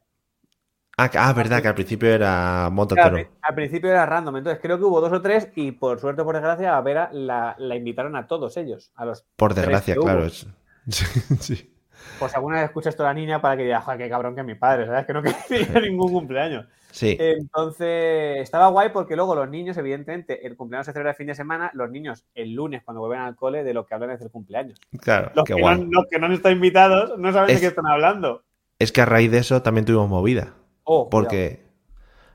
[0.97, 4.77] Ah, ah, verdad, que al principio era monto Claro, al principio era random, entonces creo
[4.77, 7.75] que hubo dos o tres y por suerte o por desgracia a Vera la, la
[7.77, 10.25] invitaron a todos ellos, a los Por desgracia, claro.
[10.25, 10.47] es-
[10.89, 11.05] Sí,
[11.39, 11.73] sí.
[12.19, 14.41] Pues alguna vez escucha esto a la niña para que diga, joder, qué cabrón que
[14.41, 15.05] es mi padre, ¿sabes?
[15.05, 16.65] Que no quería ningún cumpleaños.
[16.91, 21.27] Sí, Entonces, estaba guay porque luego los niños, evidentemente, el cumpleaños se celebra el fin
[21.27, 24.19] de semana, los niños el lunes cuando vuelven al cole de lo que hablan es
[24.19, 24.79] del cumpleaños.
[24.99, 25.79] claro, Los qué que, guay.
[25.81, 28.43] no, los que no han estado invitados no saben Es- de qué están hablando.
[28.79, 30.53] Es que a raíz de eso también tuvimos movida.
[30.83, 31.09] Oh, cuidado.
[31.09, 31.63] Porque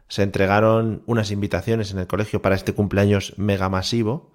[0.08, 4.30] se entregaron unas invitaciones en el colegio para este cumpleaños mega masivo.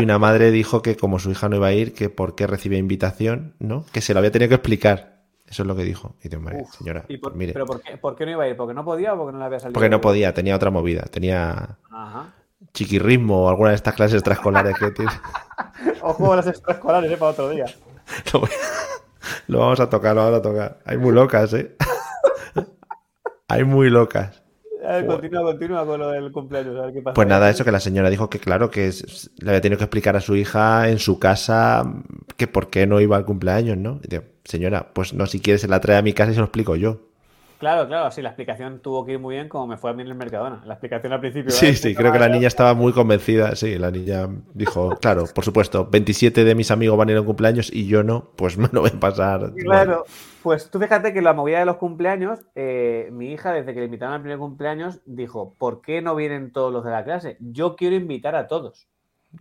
[0.00, 2.46] Y una madre dijo que como su hija no iba a ir, que por qué
[2.46, 3.84] recibía invitación, ¿no?
[3.92, 5.22] Que se lo había tenido que explicar.
[5.46, 6.16] Eso es lo que dijo.
[6.22, 8.32] Y digo, "Hombre, Uf, señora, ¿Y por, pues mire, ¿Pero por qué, por qué no
[8.32, 8.56] iba a ir?
[8.56, 9.74] ¿Porque no podía o porque no le había salido?
[9.74, 12.32] porque no podía, tenía otra movida, tenía Ajá.
[12.72, 15.12] chiquirrismo o alguna de estas clases extraescolares que tiene.
[16.02, 17.16] Ojo a las extraescolares, ¿eh?
[17.16, 17.66] Para otro día.
[18.32, 18.50] Lo, voy-
[19.48, 20.78] lo vamos a tocar, lo vamos a tocar.
[20.84, 21.76] Hay muy locas, ¿eh?
[23.48, 24.42] Hay muy locas.
[24.86, 27.14] Ver, continúa, continúa con lo del cumpleaños, a ver qué pasa.
[27.14, 29.84] Pues nada, eso que la señora dijo que claro, que es- le había tenido que
[29.84, 31.84] explicar a su hija en su casa
[32.36, 34.00] que por qué no iba al cumpleaños, ¿no?
[34.04, 36.40] Y digo, señora, pues no, si quiere se la trae a mi casa y se
[36.40, 37.00] lo explico yo.
[37.58, 40.02] Claro, claro, sí, la explicación tuvo que ir muy bien como me fue a mí
[40.02, 40.62] en el Mercadona.
[40.66, 41.50] La explicación al principio.
[41.50, 41.74] Sí, ¿eh?
[41.74, 43.54] sí, creo que la niña estaba muy convencida.
[43.56, 47.20] Sí, la niña dijo, claro, por supuesto, 27 de mis amigos van a ir a
[47.20, 49.52] un cumpleaños y yo no, pues me lo voy a pasar.
[49.54, 50.04] Claro,
[50.42, 53.86] pues tú fíjate que la movida de los cumpleaños, eh, mi hija desde que le
[53.86, 57.36] invitaron al primer cumpleaños dijo, ¿por qué no vienen todos los de la clase?
[57.40, 58.88] Yo quiero invitar a todos.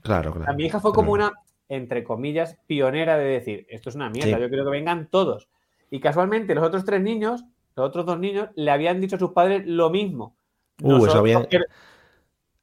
[0.02, 0.54] Claro, A claro.
[0.56, 1.34] mi hija fue como una,
[1.67, 4.41] entre comillas, pionera de decir, esto es una mierda, Sí.
[4.41, 5.49] yo quiero que vengan todos.
[5.91, 9.31] Y casualmente los otros tres niños, los otros dos niños, le habían dicho a sus
[9.31, 10.36] padres lo mismo.
[10.81, 11.57] Uh, eso habían- que-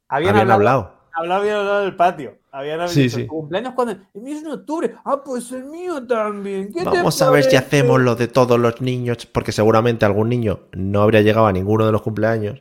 [0.08, 0.52] habían, Habían hablado,
[0.88, 0.94] hablado.
[1.14, 2.38] hablado, habían hablado del patio.
[2.52, 3.22] Habían Sí, dicho, sí.
[3.24, 3.92] ¿tu cumpleaños cuando?
[4.12, 4.94] El mío es en octubre.
[5.04, 6.72] Ah, pues el mío también.
[6.72, 10.28] ¿Qué te Vamos a ver si hacemos lo de todos los niños, porque seguramente algún
[10.28, 12.60] niño no habría llegado a ninguno de los cumpleaños.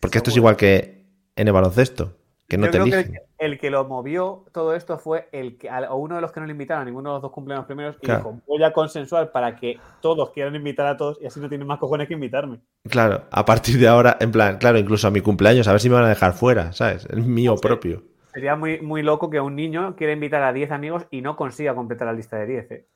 [0.00, 1.04] Porque esto es igual que
[1.36, 2.14] en el baloncesto,
[2.50, 5.56] que no Yo te creo que el, el que lo movió todo esto fue el
[5.56, 7.64] que, a uno de los que no le invitaron a ninguno de los dos cumpleaños
[7.64, 8.18] primeros y Claro.
[8.18, 11.68] dijo, voy a consensuar para que todos quieran invitar a todos y así no tienen
[11.68, 12.58] más cojones que invitarme.
[12.88, 15.88] Claro, a partir de ahora, en plan, claro, incluso a mi cumpleaños, a ver si
[15.88, 17.06] me van a dejar fuera, ¿sabes?
[17.08, 18.02] El mío propio.
[18.34, 21.76] Sería muy, muy loco que un niño quiera invitar a 10 amigos y no consiga
[21.76, 22.86] completar la lista de 10, ¿eh?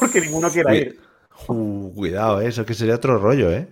[0.00, 0.98] Porque ninguno quiera ir.
[1.48, 2.48] Uh, cuidado, ¿eh?
[2.48, 3.68] eso que sería otro rollo, ¿eh?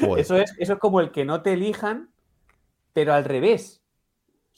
[0.00, 0.20] Joder.
[0.20, 2.10] Eso es, eso es como el que no te elijan,
[2.92, 3.82] pero al revés.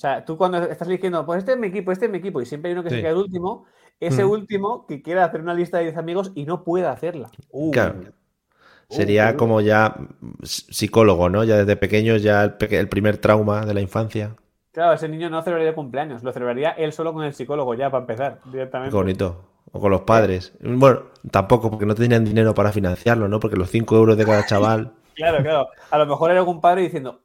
[0.00, 2.40] O sea, tú cuando estás eligiendo, pues este es mi equipo, este es mi equipo,
[2.40, 3.66] y siempre hay uno que se queda el último,
[4.00, 4.30] ese Mm.
[4.30, 7.30] último que quiera hacer una lista de 10 amigos y no pueda hacerla.
[7.50, 7.96] Uh, Claro.
[8.00, 9.36] uh, Sería uh.
[9.36, 9.94] como ya
[10.42, 11.44] psicólogo, ¿no?
[11.44, 14.36] Ya desde pequeño, ya el, primer trauma de la infancia.
[14.72, 18.00] Claro, ese niño no celebraría cumpleaños, lo celebraría él solo con el psicólogo ya para
[18.00, 18.96] empezar, Qué directamente.
[18.96, 19.44] bonito.
[19.72, 20.54] O con los padres.
[20.62, 23.38] Bueno, tampoco, porque no tenían dinero para financiarlo, ¿no?
[23.38, 24.92] Porque los 5 euros de cada chaval.
[25.14, 25.68] Claro, claro.
[25.90, 27.20] A lo mejor era algún padre diciendo,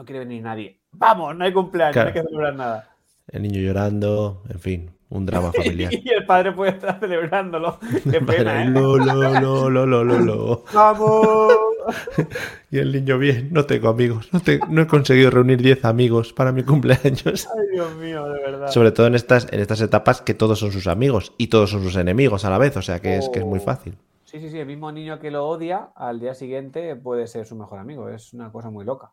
[0.00, 0.80] no quiere venir nadie.
[0.92, 2.08] Vamos, no hay cumpleaños, Claro.
[2.10, 2.88] no hay que celebrar nada.
[3.28, 5.92] El niño llorando, en fin, un drama familiar.
[5.92, 7.78] Y el padre puede estar celebrándolo.
[8.10, 8.68] Qué pena, ¿eh?
[8.70, 10.64] lo, lo, lo, lo, lo, lo, lo.
[10.72, 11.52] ¡Vamos!
[12.70, 14.28] Y el niño, bien, no tengo amigos.
[14.32, 17.48] No, te- no he conseguido reunir 10 amigos para mi cumpleaños.
[17.54, 18.68] Ay, Dios mío, de verdad.
[18.68, 21.82] Sobre todo en estas, en estas etapas que todos son sus amigos y todos son
[21.82, 22.76] sus enemigos a la vez.
[22.76, 23.62] O sea que es, que es muy Oh.
[23.62, 23.96] fácil.
[24.24, 27.56] Sí, sí, sí, el mismo niño que lo odia, al día siguiente puede ser su
[27.56, 28.08] mejor amigo.
[28.08, 29.10] Es una cosa muy loca.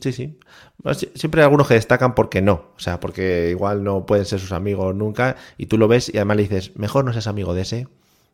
[0.00, 0.38] Sí, sí.
[1.14, 2.52] Siempre hay algunos que destacan porque no.
[2.76, 5.36] O sea, porque igual no pueden ser sus amigos nunca.
[5.58, 7.88] Y tú lo ves y además le dices, mejor no seas amigo de ese.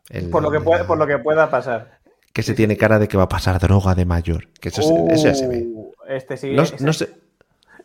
[0.09, 1.99] El- Por lo que, puede, por lo que pueda pasar.
[2.33, 4.49] que se tiene cara de que va a pasar droga de mayor.
[4.59, 4.81] Que eso,
[5.15, 5.63] ya se ve.
[5.67, 6.51] Uh, Este sí.
[6.51, 7.09] No, no sé,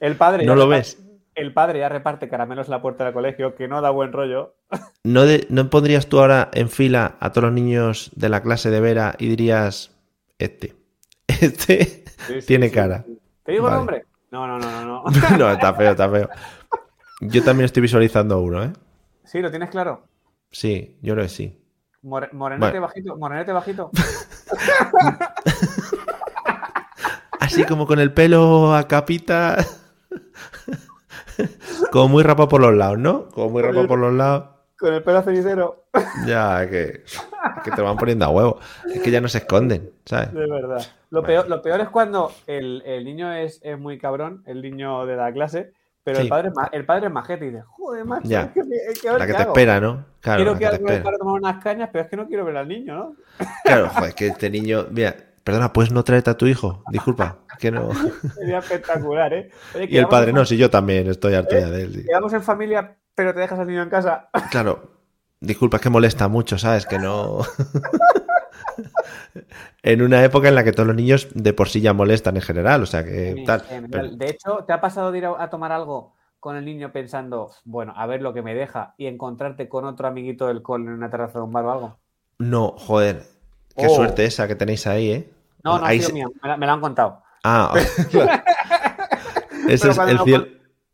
[0.00, 0.98] el padre no ya lo reparte- ves.
[1.34, 4.54] El padre ya reparte caramelos en la puerta del colegio, que no da buen rollo.
[5.04, 8.70] ¿No, de- ¿No pondrías tú ahora en fila a todos los niños de la clase
[8.70, 9.92] de Vera y dirías,
[10.38, 10.74] este,
[11.28, 12.04] este
[12.46, 13.04] tiene cara?
[13.48, 13.76] ¿Te digo el Vale.
[13.78, 14.04] nombre?
[14.30, 14.84] No, no, no, no.
[14.84, 15.04] no.
[15.38, 16.28] No, está feo, está feo.
[17.22, 18.72] Yo también estoy visualizando uno, ¿eh?
[19.24, 20.04] Sí, ¿lo tienes claro?
[20.50, 21.58] Sí, yo creo que sí.
[22.02, 22.80] More- morenete Vale.
[22.80, 23.90] bajito, morenete bajito.
[27.40, 29.56] Así como con el pelo a capita.
[31.90, 33.30] Como muy rapado por los lados, ¿no?
[33.30, 34.57] Como muy rapado por los lados.
[34.78, 35.84] Con el pelo cenicero.
[36.26, 37.02] Ya, que,
[37.64, 38.60] que te lo van poniendo a huevo.
[38.94, 40.32] Es que ya no se esconden, ¿sabes?
[40.32, 40.86] De verdad.
[41.10, 45.04] Lo, peor, lo peor es cuando el, el niño es, es muy cabrón, el niño
[45.06, 45.72] de la clase,
[46.04, 48.42] pero el, padre, es el padre es majete y dice, joder, macho, Ya.
[48.42, 48.60] es que,
[48.92, 49.52] es que a ver La que qué te hago.
[49.52, 50.04] espera, ¿no?
[50.20, 52.68] Claro, Quiero que que para tomar unas cañas, pero es que no quiero ver al
[52.68, 53.16] niño, ¿no?
[53.64, 54.86] Claro, joder, que este niño.
[54.90, 56.82] Mira, perdona, ¿puedes no traerte a tu hijo?
[56.90, 57.90] Disculpa, que no.
[58.36, 59.50] Sería espectacular, ¿eh?
[59.74, 61.60] Oye, Y el padre, en no, si yo también estoy harto ¿Eh?
[61.60, 61.94] ya de él.
[61.94, 62.04] sí.
[62.06, 64.28] Quedamos en familia, pero te dejas al niño en casa.
[64.52, 64.92] Claro,
[65.40, 66.86] disculpa, es que molesta mucho, ¿sabes?
[66.86, 67.40] Que no.
[69.82, 72.42] en una época en la que todos los niños de por sí ya molestan en
[72.42, 73.60] general, o sea que Sí, tal.
[73.62, 73.88] genial.
[73.90, 76.92] pero- De hecho, ¿te ha pasado de ir a, a tomar algo con el niño
[76.92, 80.84] pensando, bueno, a ver lo que me deja y encontrarte con otro amiguito del cole
[80.86, 81.98] en una terraza de un bar o algo?
[82.38, 83.24] No, joder,
[83.76, 83.96] qué Oh.
[83.96, 85.32] suerte esa que tenéis ahí, ¿eh?
[85.64, 87.22] No, no ha Ahí sido se- mío, me, la- me han contado.
[87.42, 87.74] Ah,
[88.12, 88.42] claro.
[89.68, 90.46] Ese Pero es el cielo,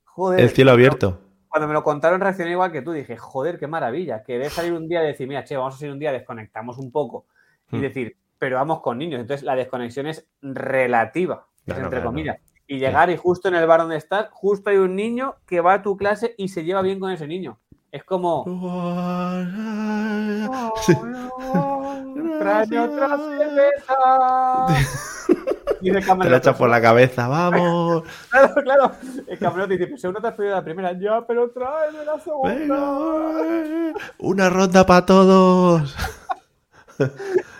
[0.06, 1.20] Joder, el cielo abierto.
[1.54, 4.88] Cuando me lo contaron reaccioné igual que tú, dije, joder, qué maravilla, querer salir un
[4.88, 7.26] día y decir, mira, che, vamos a salir un día, desconectamos un poco
[7.70, 7.80] y Hmm.
[7.80, 9.20] decir, pero vamos con niños.
[9.20, 12.06] Entonces la desconexión es relativa, es entre claro.
[12.06, 12.38] comillas.
[12.66, 15.74] Y llegar y justo en el bar donde estás, justo hay un niño que va
[15.74, 17.60] a tu clase y se lleva bien con ese niño.
[17.92, 18.42] Es como...
[22.40, 24.66] ¡Tráeme otra cerveza!
[25.80, 28.04] Y Te la echas por la cabeza, vamos.
[28.30, 28.92] Claro, claro.
[29.26, 30.92] El camarero te dice, seguro te has pedido la primera.
[30.98, 32.54] Ya, pero tráeme la segunda.
[32.54, 35.94] Venga, una ronda para todos.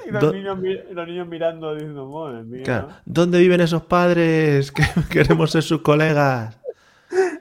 [0.06, 2.62] Y los, Do- niños, mi- los niños mirando diciendo, madre mía.
[2.62, 2.88] Claro.
[3.06, 4.70] ¿Dónde viven esos padres?
[4.70, 6.56] Que queremos ser sus colegas.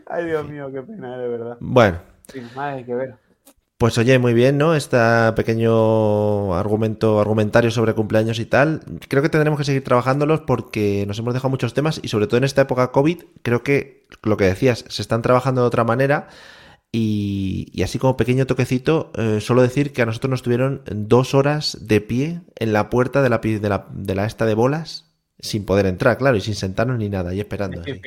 [0.07, 1.57] Ay, Dios mío, qué pena, de verdad.
[1.59, 1.97] Bueno,
[2.31, 3.15] Sin más hay que ver.
[3.83, 4.75] Pues oye, muy bien, ¿no?
[4.75, 4.97] Este
[5.35, 8.79] pequeño argumento, argumentario sobre cumpleaños y tal.
[9.09, 12.37] Creo que tendremos que seguir trabajándolos porque nos hemos dejado muchos temas y sobre todo
[12.37, 16.29] en esta época COVID, creo que lo que decías, se están trabajando de otra manera.
[16.93, 21.33] Y, y así como pequeño toquecito, eh, solo decir que a nosotros nos tuvieron dos
[21.33, 25.11] horas de pie en la puerta de la, de la, de la esta de bolas
[25.39, 27.81] sin poder entrar, claro, y sin sentarnos ni nada, y esperando.
[27.81, 27.99] así.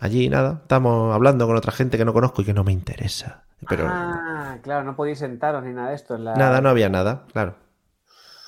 [0.00, 3.44] Allí nada, estamos hablando con otra gente que no conozco y que no me interesa.
[3.68, 6.14] Pero Ah, claro, no podéis sentaros ni nada de esto.
[6.16, 6.34] En la...
[6.34, 7.56] nada, no había nada, claro.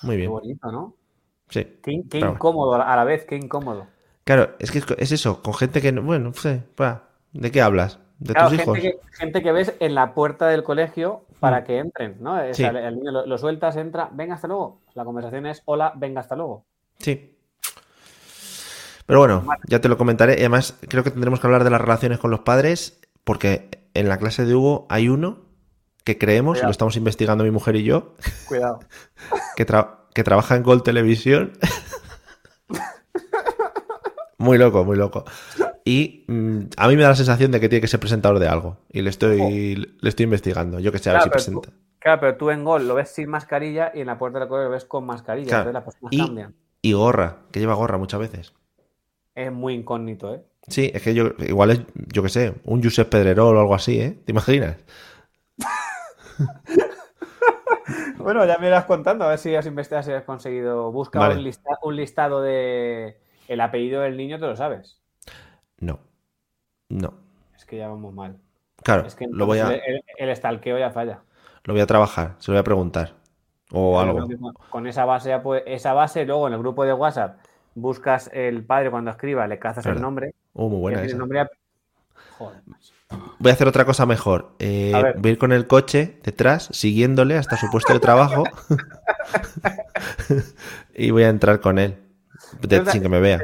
[0.03, 0.95] Muy Qué bien, bonito, ¿no?
[1.49, 1.67] sí.
[1.83, 2.35] Qué, qué bueno.
[2.35, 3.87] incómodo a la vez, qué incómodo.
[4.25, 7.61] Claro, es que es- es eso, con gente que, no- bueno, sí, va, ¿de qué
[7.63, 7.99] hablas?
[8.19, 8.79] ¿De Claro, tus hijos?
[8.79, 12.35] gente que, gente que ves en la puerta del colegio para que entren, ¿no?
[12.35, 12.55] O Mm.
[12.55, 14.81] Sea, el niño lo, lo sueltas, entra, venga, hasta luego.
[14.95, 16.65] La conversación es, hola, venga, hasta luego.
[16.99, 17.37] Sí.
[19.13, 20.35] Pero bueno, ya te lo comentaré.
[20.35, 24.09] Y además, creo que tendremos que hablar de las relaciones con los padres, porque en
[24.09, 25.41] la clase de Hugo hay uno
[26.05, 26.69] que creemos, y Cuidado.
[26.69, 28.15] lo estamos investigando mi mujer y yo,
[28.49, 28.81] Cuidado.
[29.57, 31.53] que, tra- que trabaja en Gol Televisión.
[34.39, 35.25] muy loco, muy loco.
[35.85, 38.49] Y mm, a mí me da la sensación de que tiene que ser presentador de
[38.49, 38.79] algo.
[38.91, 40.79] Y le estoy, le estoy investigando.
[40.81, 41.71] Yo que sé, a ver si presenta.
[41.71, 44.49] tú, claro, pero tú en gol lo ves sin mascarilla y en la puerta del
[44.49, 45.49] colegio lo ves con mascarilla.
[45.49, 45.71] Claro.
[45.71, 46.55] Entonces las personas Y, cambian.
[46.83, 48.53] y gorra, que lleva gorra muchas veces.
[49.35, 50.43] Es muy incógnito, ¿eh?
[50.69, 51.81] Sí, es que yo, igual es,
[52.13, 54.19] yo que sé, un Josep Pedrerol o algo así, ¿eh?
[54.25, 54.77] ¿Te imaginas?
[58.19, 60.93] Bueno, ya me irás contando, a ver si has investigado, si has conseguido.
[60.93, 61.35] Busca Vale.
[61.37, 63.19] un, lista- un listado de
[63.49, 65.01] el apellido del niño, te lo sabes.
[65.79, 65.99] No.
[66.89, 67.15] No.
[67.57, 68.39] Es que ya vamos mal.
[68.85, 71.23] Claro, Es que lo, voy a, el, el, stalkeo ya falla.
[71.65, 73.15] lo voy a trabajar, se lo voy a preguntar.
[73.73, 74.29] O Pero algo.
[74.39, 77.39] con- Con esa base, ya puede- esa base, luego en el grupo de WhatsApp
[77.75, 80.35] buscas el padre cuando escriba, le cazas el nombre.
[80.55, 81.47] Uh, muy buena el nombre
[82.39, 82.93] Joder, macho.
[83.39, 84.55] Voy a hacer otra cosa mejor.
[84.59, 88.45] Eh, A voy a ir con el coche detrás, siguiéndole hasta su puesto de trabajo.
[90.95, 91.97] y voy a entrar con él.
[92.61, 93.39] de- Pero, sin que me vea.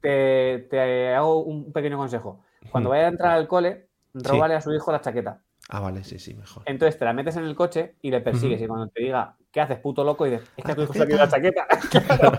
[0.00, 2.44] Te, te hago un pequeño consejo.
[2.70, 2.92] Cuando Mm.
[2.92, 5.40] vaya a entrar al cole, róbale a su hijo la chaqueta.
[5.68, 6.62] Ah, vale, sí, sí, mejor.
[6.66, 8.60] Entonces te la metes en el coche y le persigues.
[8.60, 10.26] Y cuando te diga, ¿qué haces, puto loco?
[10.26, 11.66] Y dices, es que La tu hijo se la chaqueta.
[11.90, 12.38] claro,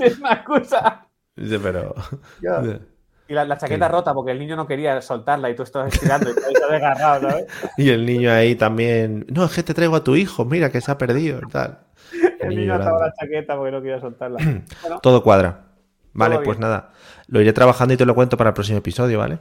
[0.00, 1.06] es una excusa.
[1.36, 1.94] Dice, pero.
[3.26, 3.92] Y la, la chaqueta Sí.
[3.92, 7.30] rota porque el niño no quería soltarla y tú estabas estirando y te has desgarrado,
[7.30, 7.46] ¿sabes?
[7.78, 9.24] Y el niño ahí también.
[9.30, 11.78] No, es que te traigo a tu hijo, mira que se ha perdido y tal.
[12.12, 14.38] El niño niño ataba la chaqueta porque no quería soltarla.
[14.82, 15.68] Bueno, Todo cuadra.
[16.12, 16.92] Vale, Todo pues nada.
[17.26, 19.38] Lo iré trabajando y te lo cuento para el próximo episodio, ¿vale?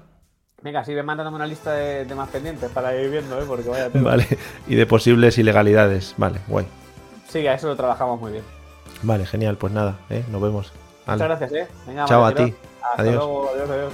[0.64, 3.44] Venga, sigue mandándome una lista de, de más pendientes para ir viendo, ¿eh?
[3.48, 4.12] Porque vaya tema.
[4.12, 4.26] Vale.
[4.68, 6.16] Y de posibles ilegalidades.
[6.18, 6.66] Vale, guay.
[7.28, 8.44] Sí, a eso lo trabajamos muy bien.
[9.02, 9.58] Vale, genial.
[9.58, 10.24] Pues nada, ¿eh?
[10.32, 10.72] nos vemos.
[11.06, 11.68] Muchas gracias, ¿eh?
[11.86, 12.54] Venga, Chao a ti.
[12.82, 13.16] Hasta Adiós.
[13.16, 13.94] luego, adiós, adiós.